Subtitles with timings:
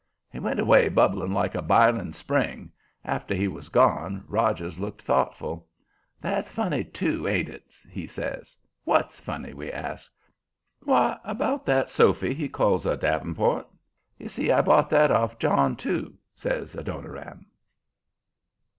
[0.31, 2.71] He went away bubbling like a biling spring.
[3.05, 5.67] After he was gone Rogers looked thoughtful.
[6.21, 8.55] "That's funny, too, ain't it?" he says.
[8.83, 10.09] "What's funny?" we asked.
[10.81, 13.67] "Why, about that sofy he calls a davenport.
[14.17, 17.45] You see, I bought that off John, too," says Adoniram.